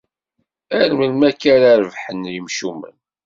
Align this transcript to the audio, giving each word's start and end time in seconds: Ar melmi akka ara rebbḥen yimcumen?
Ar 0.79 0.89
melmi 0.99 1.25
akka 1.29 1.49
ara 1.55 1.71
rebbḥen 1.81 2.21
yimcumen? 2.33 2.95